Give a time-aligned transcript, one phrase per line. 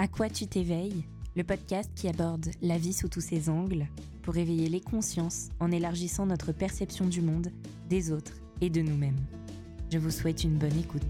[0.00, 1.04] À quoi tu t'éveilles
[1.36, 3.86] Le podcast qui aborde la vie sous tous ses angles
[4.22, 7.48] pour éveiller les consciences en élargissant notre perception du monde,
[7.90, 8.32] des autres
[8.62, 9.20] et de nous-mêmes.
[9.92, 11.02] Je vous souhaite une bonne écoute.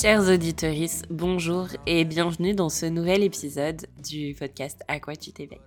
[0.00, 5.60] Chers auditeurs, bonjour et bienvenue dans ce nouvel épisode du podcast À quoi tu t'éveilles.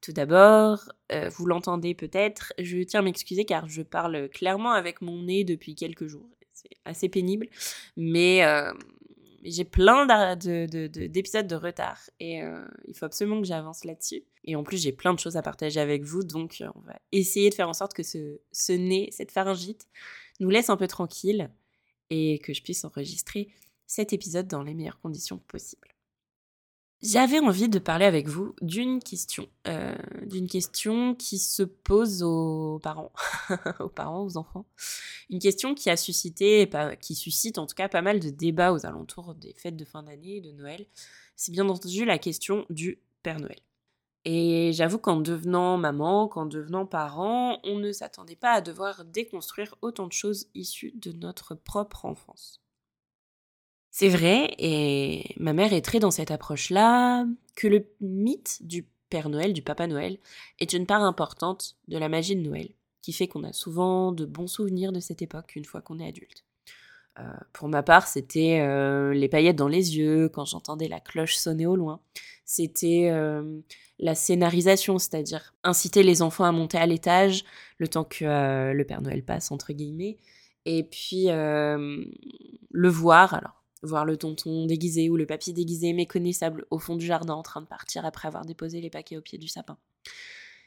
[0.00, 0.80] Tout d'abord,
[1.12, 5.44] euh, vous l'entendez peut-être, je tiens à m'excuser car je parle clairement avec mon nez
[5.44, 6.28] depuis quelques jours.
[6.52, 7.46] C'est assez pénible,
[7.96, 8.72] mais euh,
[9.44, 14.24] j'ai plein d'épisodes de, retard et euh, il faut absolument que j'avance là-dessus.
[14.42, 17.48] Et en plus, j'ai plein de choses à partager avec vous, donc on va essayer
[17.48, 19.86] de faire en sorte que ce, ce nez, cette pharyngite,
[20.40, 21.48] nous laisse un peu tranquille
[22.12, 23.48] et que je puisse enregistrer
[23.86, 25.88] cet épisode dans les meilleures conditions possibles.
[27.00, 32.78] J'avais envie de parler avec vous d'une question, euh, d'une question qui se pose aux
[32.80, 33.10] parents,
[33.80, 34.66] aux parents, aux enfants,
[35.28, 36.70] une question qui a suscité,
[37.00, 40.04] qui suscite en tout cas pas mal de débats aux alentours des fêtes de fin
[40.04, 40.86] d'année de Noël.
[41.34, 43.58] C'est bien entendu la question du Père Noël.
[44.24, 49.74] Et j'avoue qu'en devenant maman, qu'en devenant parent, on ne s'attendait pas à devoir déconstruire
[49.82, 52.60] autant de choses issues de notre propre enfance.
[53.90, 59.28] C'est vrai, et ma mère est très dans cette approche-là, que le mythe du Père
[59.28, 60.18] Noël, du Papa Noël,
[60.60, 62.70] est une part importante de la magie de Noël,
[63.02, 66.08] qui fait qu'on a souvent de bons souvenirs de cette époque une fois qu'on est
[66.08, 66.44] adulte.
[67.18, 67.22] Euh,
[67.52, 71.66] pour ma part, c'était euh, les paillettes dans les yeux quand j'entendais la cloche sonner
[71.66, 72.00] au loin.
[72.44, 73.60] C'était euh,
[73.98, 77.44] la scénarisation, c'est-à-dire inciter les enfants à monter à l'étage
[77.78, 80.18] le temps que euh, le Père Noël passe, entre guillemets,
[80.64, 82.04] et puis euh,
[82.70, 87.04] le voir, alors voir le tonton déguisé ou le papy déguisé méconnaissable au fond du
[87.04, 89.76] jardin en train de partir après avoir déposé les paquets au pied du sapin.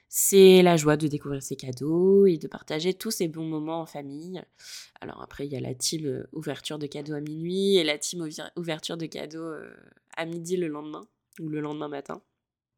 [0.09, 3.85] C'est la joie de découvrir ses cadeaux et de partager tous ces bons moments en
[3.85, 4.41] famille.
[5.01, 8.27] Alors après, il y a la team ouverture de cadeaux à minuit et la team
[8.55, 9.53] ouverture de cadeaux
[10.15, 11.07] à midi le lendemain
[11.39, 12.21] ou le lendemain matin.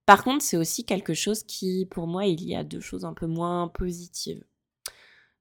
[0.05, 3.13] Par contre, c'est aussi quelque chose qui, pour moi, il y a deux choses un
[3.13, 4.43] peu moins positives.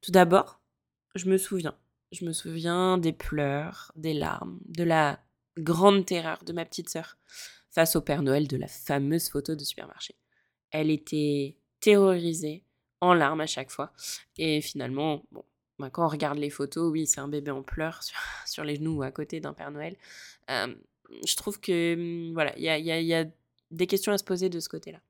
[0.00, 0.60] Tout d'abord,
[1.14, 1.76] je me souviens.
[2.12, 5.20] Je me souviens des pleurs, des larmes, de la
[5.58, 7.16] grande terreur de ma petite sœur
[7.70, 10.16] face au Père Noël de la fameuse photo de supermarché.
[10.70, 12.64] Elle était terrorisée,
[13.00, 13.92] en larmes à chaque fois.
[14.38, 15.44] Et finalement, bon,
[15.78, 18.02] bah, quand on regarde les photos, oui, c'est un bébé en pleurs
[18.44, 19.96] sur, les genoux ou à côté d'un Père Noël.
[20.50, 20.74] Euh,
[21.26, 23.24] je trouve que, hum, voilà, il y a,
[23.72, 25.00] des questions à se poser de ce côté-là.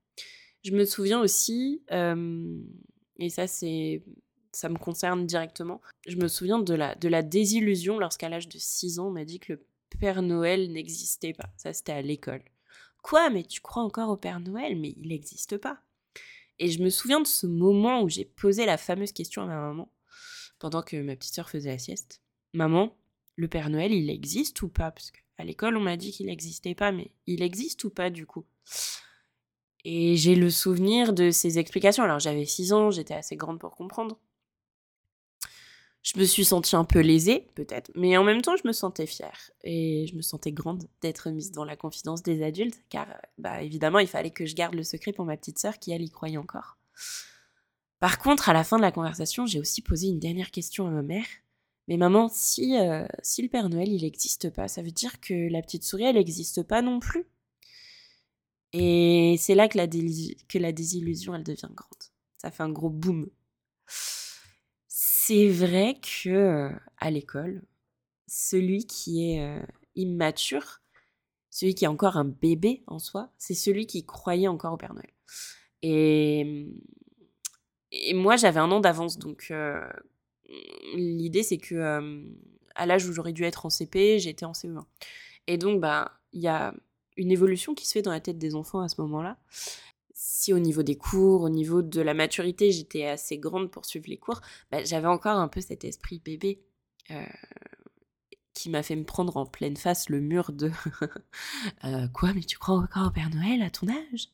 [0.65, 1.83] Je me souviens aussi,
[3.19, 4.03] et ça, c'est
[4.57, 5.83] ça me concerne directement.
[6.07, 9.25] Je me souviens de la, de la désillusion lorsqu'à l'âge de 6 ans, on m'a
[9.25, 9.67] dit que le
[10.01, 11.51] Père Noël n'existait pas.
[11.57, 12.43] Ça, c'était à l'école.
[13.03, 14.77] Quoi Mais tu crois encore au Père Noël?
[14.77, 15.81] Mais il n'existe pas.
[16.59, 19.61] Et je me souviens de ce moment où j'ai posé la fameuse question à ma
[19.61, 19.93] maman,
[20.59, 22.23] pendant que ma petite sœur faisait la sieste.
[22.55, 22.97] Maman,
[23.37, 26.75] le Père Noël, il existe ou pas Parce qu'à l'école, on m'a dit qu'il n'existait
[26.75, 28.45] pas, mais il existe ou pas du coup?
[29.85, 32.03] Et j'ai le souvenir de ces explications.
[32.03, 34.19] Alors j'avais 6 ans, j'étais assez grande pour comprendre.
[36.03, 39.07] Je me suis sentie un peu lésée, peut-être, mais en même temps, je me sentais
[39.07, 43.09] fière et je me sentais grande d'être mise dans la confidence des adultes, car,
[43.39, 46.03] bah, évidemment, il fallait que je garde le secret pour ma petite sœur qui, elle,
[46.03, 46.79] y croyait encore.
[47.99, 50.91] Par contre, à la fin de la conversation, j'ai aussi posé une dernière question à
[50.91, 51.27] ma mère.
[51.89, 55.49] Mais maman, si, euh, si le Père Noël, il n'existe pas, ça veut dire que
[55.51, 57.27] la petite souris, elle n'existe pas non plus
[58.73, 59.87] Et c'est là que la,
[60.73, 62.03] désillusion, elle devient grande.
[62.39, 63.31] Ça fait un gros boom.
[64.89, 67.63] C'est vrai que euh, à l'école,
[68.27, 69.65] celui qui est euh,
[69.95, 70.83] immature,
[71.51, 74.95] celui qui est encore un bébé en soi, c'est celui qui croyait encore au Père
[74.95, 75.13] Noël.
[75.83, 76.67] Et,
[78.13, 79.53] moi, j'avais un an d'avance, donc
[80.95, 82.25] l'idée c'est que
[82.77, 84.85] à l'âge où j'aurais dû être en CP, j'étais en CE1.
[85.47, 86.75] Et donc, bah, il y a
[87.17, 89.39] une évolution qui se fait dans la tête des enfants à ce moment-là.
[90.13, 94.07] Si au niveau des cours, au niveau de la maturité, j'étais assez grande pour suivre
[94.09, 96.61] les cours, bah, j'avais encore un peu cet esprit bébé
[97.11, 97.25] euh,
[98.53, 100.71] qui m'a fait me prendre en pleine face le mur de
[101.85, 104.29] Euh, quoi, mais tu crois encore au Père Noël à ton âge?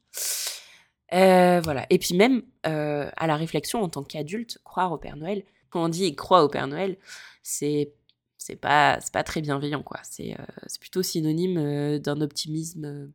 [1.13, 1.87] Euh, Voilà.
[1.91, 5.89] Et puis même à la réflexion en tant qu'adulte, croire au Père Noël, quand on
[5.89, 6.99] dit croire au Père Noël,
[7.43, 7.95] c'est
[8.39, 10.01] c'est pas c'est pas très bienveillant quoi.
[10.05, 10.45] C'est euh,
[10.81, 13.07] plutôt synonyme euh, d'un optimisme euh,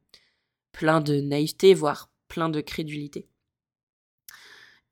[0.71, 3.27] plein de naïveté, voire plein de crédulité.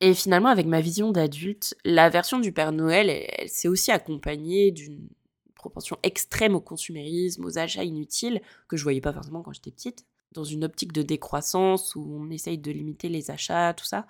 [0.01, 4.71] Et finalement, avec ma vision d'adulte, la version du Père Noël, elle s'est aussi accompagnée
[4.71, 5.07] d'une
[5.55, 10.05] propension extrême au consumérisme, aux achats inutiles, que je voyais pas forcément quand j'étais petite.
[10.31, 14.05] Dans une optique de décroissance où on essaye de limiter les achats, tout ça,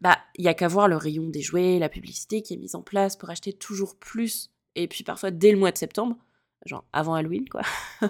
[0.00, 2.74] bah il y a qu'à voir le rayon des jouets, la publicité qui est mise
[2.74, 6.16] en place pour acheter toujours plus et puis parfois dès le mois de septembre,
[6.64, 7.62] genre avant Halloween quoi.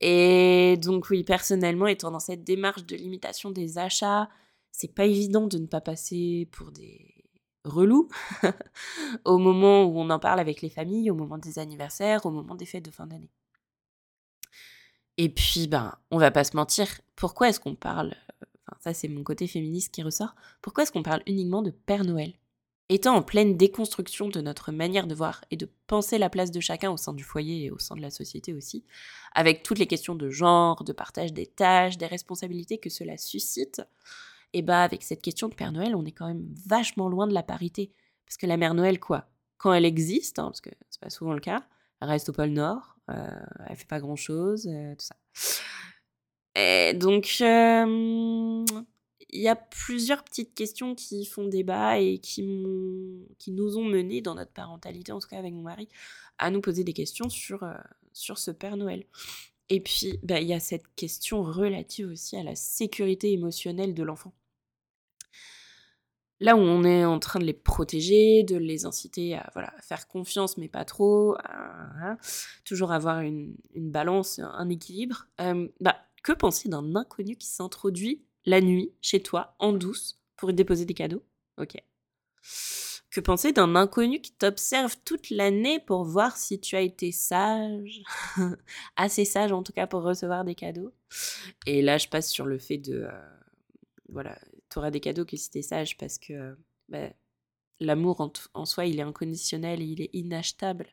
[0.00, 4.28] et donc oui, personnellement étant dans cette démarche de limitation des achats,
[4.72, 7.16] c'est pas évident de ne pas passer pour des
[7.64, 8.08] relous
[9.24, 12.54] au moment où on en parle avec les familles, au moment des anniversaires, au moment
[12.54, 13.30] des fêtes de fin d'année.
[15.18, 18.14] Et puis, ben, on va pas se mentir, pourquoi est-ce qu'on parle,
[18.68, 22.04] enfin, ça c'est mon côté féministe qui ressort, pourquoi est-ce qu'on parle uniquement de Père
[22.04, 22.34] Noël?
[22.88, 26.60] Étant en pleine déconstruction de notre manière de voir et de penser la place de
[26.60, 28.84] chacun au sein du foyer et au sein de la société aussi,
[29.34, 33.82] avec toutes les questions de genre, de partage des tâches, des responsabilités que cela suscite,
[34.52, 37.34] et bah avec cette question de Père Noël, on est quand même vachement loin de
[37.34, 37.92] la parité.
[38.26, 39.28] Parce que la Mère Noël, quoi?
[39.58, 41.66] Quand elle existe, hein, parce que c'est pas souvent le cas,
[42.00, 45.16] reste au pôle Nord, euh, elle fait pas grand chose, euh, tout ça.
[46.54, 48.64] Et donc, euh,
[49.30, 52.42] il y a plusieurs petites questions qui font débat et qui,
[53.38, 55.88] qui nous ont menés dans notre parentalité, en tout cas avec mon mari,
[56.38, 57.68] à nous poser des questions sur,
[58.12, 59.04] sur ce Père Noël.
[59.68, 64.02] Et puis, bah, il y a cette question relative aussi à la sécurité émotionnelle de
[64.02, 64.32] l'enfant
[66.40, 70.06] là où on est en train de les protéger, de les inciter à voilà, faire
[70.08, 71.36] confiance, mais pas trop,
[72.64, 78.60] toujours avoir une, balance, un équilibre, euh, bah, que penser d'un inconnu qui s'introduit la
[78.60, 81.22] nuit chez toi, en douce, pour déposer des cadeaux?
[81.58, 81.76] Ok.
[83.10, 88.02] Que penser d'un inconnu qui t'observe toute l'année pour voir si tu as été sage,
[88.96, 90.92] assez sage en tout cas pour recevoir des cadeaux?
[91.64, 93.04] Et là, je passe sur le fait de...
[93.04, 93.10] Euh,
[94.08, 94.38] voilà,
[94.76, 96.54] tu auras des cadeaux que si tu es sage parce que
[96.90, 97.08] bah,
[97.80, 100.86] l'amour en, soi, il est inconditionnel et il est inachetable.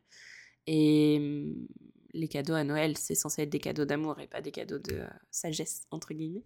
[0.67, 1.67] Et mmh,
[2.13, 4.93] les cadeaux à Noël, c'est censé être des cadeaux d'amour et pas des cadeaux de
[4.93, 6.45] euh, sagesse, entre guillemets.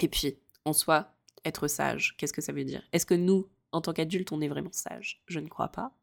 [0.00, 1.14] Et puis, en soi,
[1.44, 2.82] être sage, qu'est-ce que ça veut dire?
[2.92, 5.94] Est-ce que nous, en tant qu'adultes, on est vraiment sage Je ne crois pas.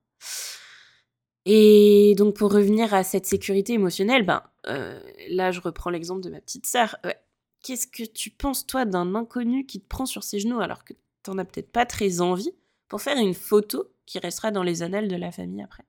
[1.46, 6.30] Et donc, pour revenir à cette sécurité émotionnelle, ben, euh, là, je reprends l'exemple de
[6.30, 6.98] ma petite sœur.
[7.62, 10.94] Qu'est-ce que tu penses, toi, d'un inconnu qui te prend sur ses genoux alors que
[11.24, 12.52] t'en as peut-être pas très envie
[12.88, 15.84] pour faire une photo qui restera dans les annales de la famille après?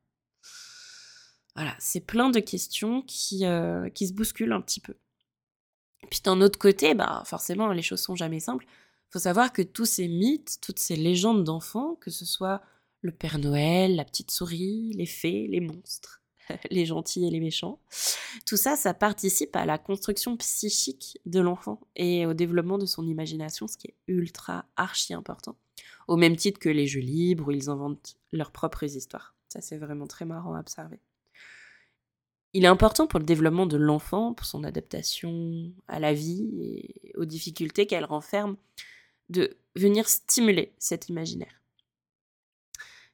[1.54, 4.94] Voilà, c'est plein de questions qui, euh, qui se bousculent un petit peu.
[6.10, 8.66] Puis d'un autre côté, bah forcément, les choses sont jamais simples.
[9.10, 12.62] Faut savoir que tous ces mythes, toutes ces légendes d'enfants, que ce soit
[13.02, 16.19] le Père Noël, la petite souris, les fées, les monstres,
[16.70, 17.80] les gentils et les méchants.
[18.46, 23.06] Tout ça, ça participe à la construction psychique de l'enfant et au développement de son
[23.06, 25.56] imagination, ce qui est ultra archi important.
[26.08, 29.34] Au même titre que les jeux libres où ils inventent leurs propres histoires.
[29.48, 31.00] Ça, c'est vraiment très marrant à observer.
[32.52, 37.12] Il est important pour le développement de l'enfant, pour son adaptation à la vie et
[37.16, 38.56] aux difficultés qu'elle renferme,
[39.28, 41.59] de venir stimuler cet imaginaire.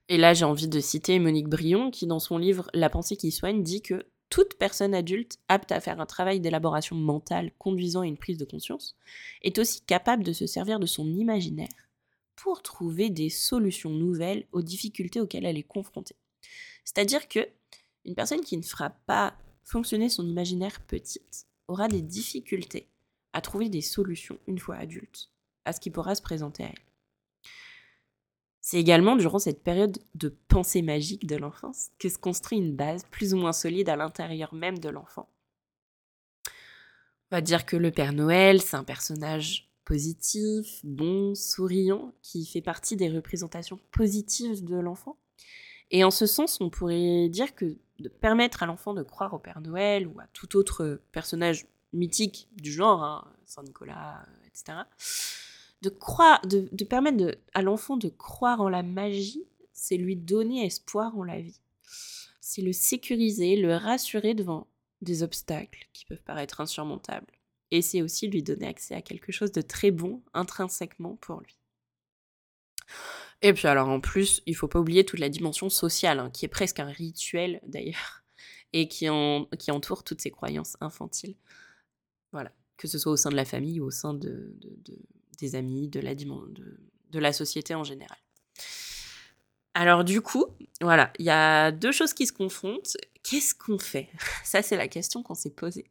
[0.08, 3.32] Et là, j'ai envie de citer Monique Brion, qui dans son livre La pensée qui
[3.32, 8.06] soigne dit que toute personne adulte apte à faire un travail d'élaboration mentale conduisant à
[8.06, 8.96] une prise de conscience
[9.42, 11.68] est aussi capable de se servir de son imaginaire
[12.34, 16.16] pour trouver des solutions nouvelles aux difficultés auxquelles elle est confrontée.
[16.84, 17.48] C'est-à-dire que
[18.04, 22.88] une personne qui ne fera pas fonctionner son imaginaire petite aura des difficultés
[23.32, 25.30] à trouver des solutions une fois adulte
[25.64, 26.85] à ce qui pourra se présenter à elle.
[28.68, 33.04] C'est également durant cette période de pensée magique de l'enfance que se construit une base
[33.12, 35.28] plus ou moins solide à l'intérieur même de l'enfant.
[37.30, 42.60] On va dire que le Père Noël, c'est un personnage positif, bon, souriant, qui fait
[42.60, 45.16] partie des représentations positives de l'enfant.
[45.92, 49.38] Et en ce sens, on pourrait dire que de permettre à l'enfant de croire au
[49.38, 54.78] Père Noël ou à tout autre personnage mythique du genre, hein, Saint Nicolas, etc.,
[55.82, 61.16] de croire, de, permettre à l'enfant de croire en la magie, c'est lui donner espoir
[61.16, 61.60] en la vie.
[62.40, 64.66] C'est le sécuriser, le rassurer devant
[65.02, 67.32] des obstacles qui peuvent paraître insurmontables.
[67.70, 71.58] Et c'est aussi lui donner accès à quelque chose de très bon intrinsèquement pour lui.
[73.42, 76.44] Et puis alors en plus, il faut pas oublier toute la dimension sociale, hein, qui
[76.44, 78.24] est presque un rituel d'ailleurs,
[78.72, 79.08] et qui,
[79.58, 81.36] qui entoure toutes ces croyances infantiles.
[82.32, 84.54] Voilà, que ce soit au sein de la famille ou au sein de,
[85.38, 86.00] des amis, de
[87.18, 88.18] la, société en général.
[89.74, 90.46] Alors du coup,
[90.80, 92.96] voilà, il y a deux choses qui se confrontent.
[93.22, 94.08] Qu'est-ce qu'on fait?
[94.44, 95.86] Ça, c'est la question qu'on s'est posée.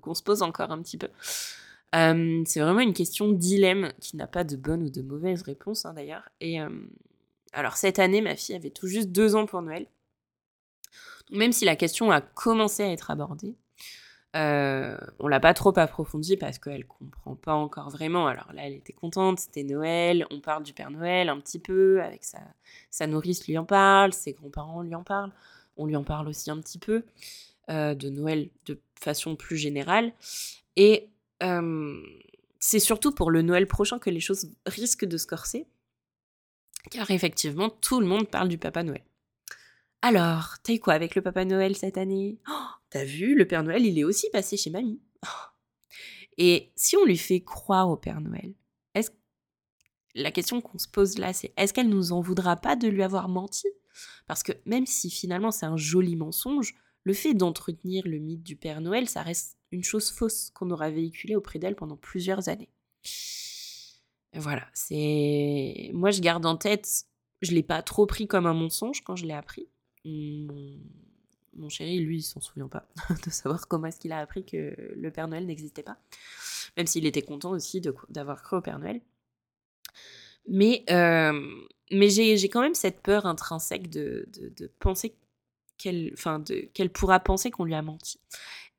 [0.00, 1.08] Qu'on se pose encore un petit peu.
[1.94, 5.86] Euh, c'est vraiment une question dilemme qui n'a pas de bonne ou de mauvaise réponse
[5.86, 6.28] hein, d'ailleurs.
[6.40, 6.70] Et euh,
[7.52, 9.86] alors cette année, ma fille avait tout juste deux ans pour Noël.
[11.30, 13.56] Même si la question a commencé à être abordée,
[14.34, 18.26] Euh, on l'a pas trop approfondi parce qu'elle comprend pas encore vraiment.
[18.26, 22.02] Alors là, elle était contente, c'était Noël, on parle du Père Noël un petit peu,
[22.02, 22.40] avec sa,
[22.90, 25.32] sa nourrice lui en parle, ses grands-parents lui en parlent,
[25.76, 27.04] on lui en parle aussi un petit peu
[27.70, 30.12] euh, de Noël de façon plus générale.
[30.74, 31.10] Et
[31.44, 32.02] euh,
[32.58, 35.68] c'est surtout pour le Noël prochain que les choses risquent de se corser,
[36.90, 39.04] car effectivement, tout le monde parle du Papa Noël.
[40.02, 42.38] Alors, t'as quoi avec le Papa Noël cette année?
[42.46, 42.52] Oh,
[42.94, 45.00] T'as vu, le Père Noël, il est aussi passé chez mamie.
[46.38, 48.54] Et si on lui fait croire au Père Noël,
[48.94, 49.10] est-ce
[50.14, 53.02] la question qu'on se pose là, c'est est-ce qu'elle nous en voudra pas de lui
[53.02, 53.66] avoir menti?
[54.28, 58.54] Parce que même si finalement c'est un joli mensonge, le fait d'entretenir le mythe du
[58.54, 62.70] Père Noël, ça reste une chose fausse qu'on aura véhiculée auprès d'elle pendant plusieurs années.
[64.34, 67.06] Voilà, c'est moi je garde en tête,
[67.42, 69.68] je l'ai pas trop pris comme un mensonge quand je l'ai appris,
[71.68, 72.86] chéri, lui, il s'en souvient pas
[73.24, 75.98] de savoir comment est-ce qu'il a appris que le Père Noël n'existait pas.
[76.76, 79.00] Même s'il était content aussi d'avoir cru au Père Noël.
[80.48, 81.40] Mais, euh,
[81.90, 85.14] mais j'ai quand même cette peur intrinsèque de, de, penser
[85.78, 86.42] qu'elle enfin
[86.74, 88.20] qu'elle pourra penser qu'on lui a menti.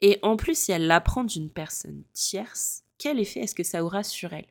[0.02, 4.04] Et en plus, si elle l'apprend d'une personne tierce, quel effet est-ce que ça aura
[4.04, 4.48] sur elle?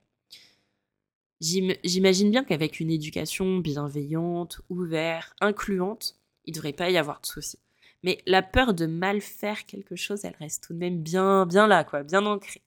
[1.40, 7.26] J'imagine bien qu'avec une éducation bienveillante, ouverte, incluante, il ne devrait pas y avoir de
[7.26, 7.58] soucis.
[8.04, 11.66] Mais la peur de mal faire quelque chose, elle reste tout de même bien, bien
[11.66, 12.62] là, quoi, bien ancrée.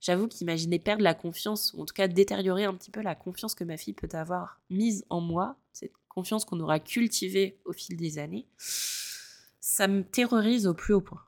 [0.00, 3.56] J'avoue qu'imaginer perdre la confiance, ou en tout cas détériorer un petit peu la confiance
[3.56, 7.96] que ma fille peut avoir mise en moi, cette confiance qu'on aura cultivée au fil
[7.96, 11.24] des années, ça me terrorise au plus haut point.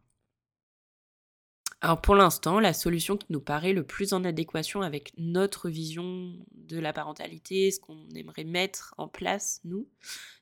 [1.80, 6.32] Alors pour l'instant, la solution qui nous paraît le plus en adéquation avec notre vision
[6.52, 9.88] de la parentalité, ce qu'on aimerait mettre en place, nous,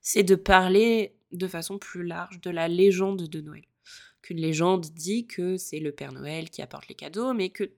[0.03, 3.65] c'est de parler de façon plus large de la légende de Noël.
[4.23, 7.71] Qu'une légende dit que c'est le Père Noël qui apporte les cadeaux, mais que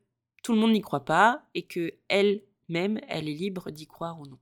[0.43, 4.27] tout le monde n'y croit pas et que elle-même, elle est libre d'y croire ou
[4.27, 4.39] non.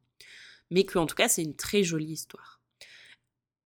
[0.71, 2.61] Mais qu'en tout cas, c'est une très jolie histoire.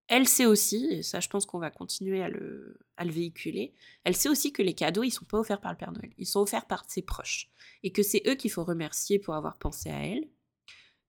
[0.08, 4.16] Elle sait aussi, et ça je pense qu'on va continuer à le, le, véhiculer, elle
[4.16, 6.40] sait aussi que les cadeaux, ils sont pas offerts par le Père Noël, ils sont
[6.40, 7.48] offerts par ses proches.
[7.84, 10.28] Et que c'est eux qu'il faut remercier pour avoir pensé à elle,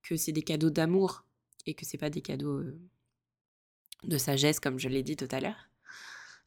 [0.04, 1.26] que c'est des cadeaux d'amour
[1.66, 2.80] et que c'est pas des cadeaux euh,
[4.03, 5.70] de sagesse comme je l'ai dit tout à l'heure.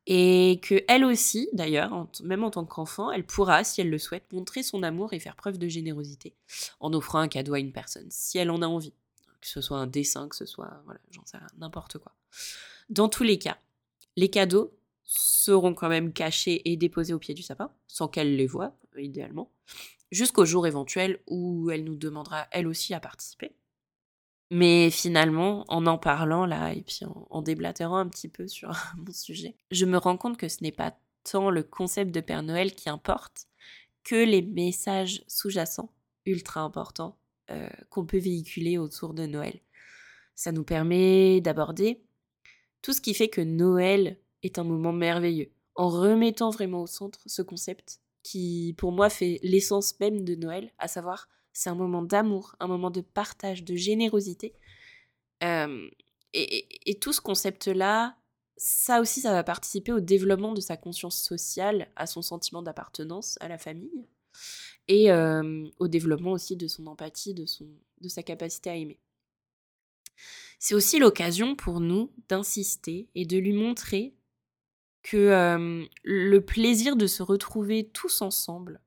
[0.07, 4.31] Et que elle aussi, d'ailleurs, même en tant qu'enfant, elle pourra, si elle le souhaite,
[4.33, 6.35] montrer son amour et faire preuve de générosité
[6.81, 8.93] en offrant un cadeau à une personne, si elle en a envie
[9.45, 12.13] que ce soit un dessin, que ce soit, voilà, j'en sais rien, n'importe quoi.
[12.89, 13.59] Dans tous les cas,
[14.17, 18.47] les cadeaux seront quand même cachés et déposés au pied du sapin, sans qu'elle les
[18.47, 19.53] voie, idéalement,
[20.11, 23.55] jusqu'au jour éventuel où elle nous demandera, elle aussi, à participer.
[24.51, 29.13] Mais finalement, en en parlant là, et puis en, déblatérant un petit peu sur mon
[29.13, 32.75] sujet, je me rends compte que ce n'est pas tant le concept de Père Noël
[32.75, 33.49] qui importe
[34.05, 35.91] que les messages sous-jacents,
[36.27, 37.17] ultra importants,
[37.51, 39.61] euh, qu'on peut véhiculer autour de Noël.
[40.35, 42.03] Ça nous permet d'aborder
[42.83, 47.21] tout ce qui fait que Noël est un moment merveilleux, en remettant vraiment au centre
[47.27, 52.03] ce concept qui, pour moi, fait l'essence même de Noël, à savoir, c'est un moment
[52.03, 54.53] d'amour, un moment de partage, de générosité.
[55.41, 58.17] Et, tout ce concept-là,
[58.57, 63.39] ça aussi, ça va participer au développement de sa conscience sociale, à son sentiment d'appartenance
[63.41, 64.07] à la famille
[64.89, 65.13] et
[65.79, 68.99] au développement aussi de son empathie, de sa capacité à aimer.
[70.59, 74.15] C'est aussi l'occasion pour nous d'insister et de lui montrer
[75.03, 78.81] que le plaisir de se retrouver tous ensemble,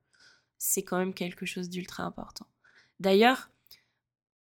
[0.57, 2.47] c'est quand même quelque chose d'ultra important.
[2.99, 3.49] D'ailleurs,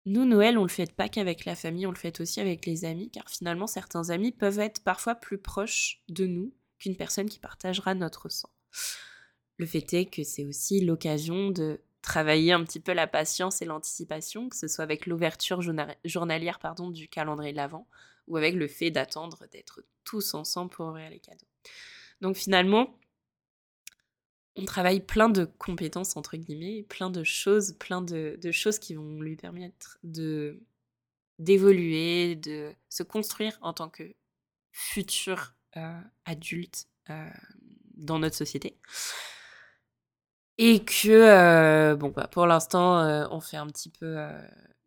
[0.06, 2.84] nous, Noël, on le fait pas qu'avec la famille, on le fait aussi avec les
[2.84, 7.38] amis, car finalement, certains amis peuvent être parfois plus proches de nous qu'une personne qui
[7.38, 8.50] partagera notre sang.
[9.58, 13.66] Le fait est que c'est aussi l'occasion de travailler un petit peu la patience et
[13.66, 15.60] l'anticipation, que ce soit avec l'ouverture
[16.04, 17.86] journalière pardon, du calendrier de l'Avent
[18.26, 21.46] ou avec le fait d'attendre d'être tous ensemble pour ouvrir les cadeaux.
[22.22, 22.98] Donc finalement,
[24.56, 29.20] on travaille plein de compétences, entre guillemets, plein de choses, plein de, choses qui vont
[29.20, 30.60] lui permettre de
[31.38, 34.14] d'évoluer, de se construire en tant que
[34.72, 37.30] futur euh, adulte euh,
[37.94, 38.76] dans notre société.
[40.58, 44.18] Et que, euh, bon, bah, pour l'instant, on fait un petit peu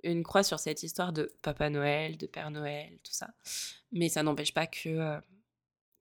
[0.03, 3.33] une croix sur cette histoire de Papa Noël, de Père Noël, tout ça.
[3.91, 5.19] Mais ça n'empêche pas que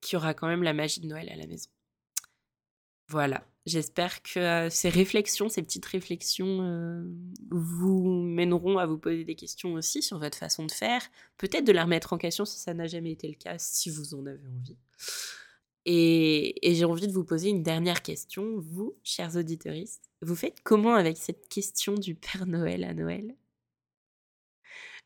[0.02, 1.70] qu'il y aura quand même la magie de Noël à la maison.
[3.08, 3.42] Voilà.
[3.64, 7.06] J'espère que ces réflexions, ces petites réflexions,
[7.50, 11.02] vous mèneront à vous poser des questions aussi sur votre façon de faire.
[11.38, 14.14] Peut-être de la remettre en question si ça n'a jamais été le cas, si vous
[14.14, 14.76] en avez envie.
[15.84, 18.58] Et, j'ai envie de vous poser une dernière question.
[18.58, 19.74] Vous, chers auditeurs,
[20.22, 23.34] vous faites comment avec cette question du Père Noël à Noël?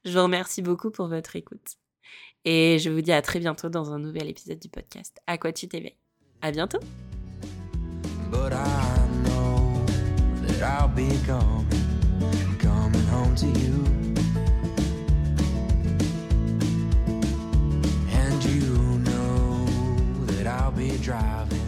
[0.05, 1.77] Je vous remercie beaucoup pour votre écoute.
[2.45, 5.53] Et je vous dis à très bientôt dans un nouvel épisode du podcast À quoi
[5.53, 5.97] tu t'éveilles?
[6.43, 6.79] À bientôt
[8.31, 9.85] But I know
[10.43, 11.67] that I'll be coming,
[12.59, 13.85] coming home to you.
[18.11, 19.65] And you know
[20.27, 21.66] that I'll be driving